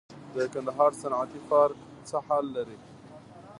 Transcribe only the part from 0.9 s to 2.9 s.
صنعتي پارک څه حال لري؟